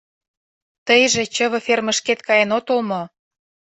[0.87, 3.01] Тыйже чыве фермышкет каен отыл мо?